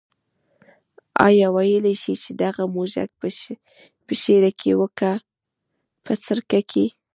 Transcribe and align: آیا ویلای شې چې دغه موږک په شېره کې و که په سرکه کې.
آیا 1.27 1.47
ویلای 1.55 1.95
شې 2.01 2.13
چې 2.23 2.31
دغه 2.43 2.63
موږک 2.75 3.09
په 4.07 4.13
شېره 4.21 4.51
کې 4.59 4.71
و 4.75 4.81
که 4.97 5.11
په 6.05 6.13
سرکه 6.25 6.61
کې. 6.71 6.85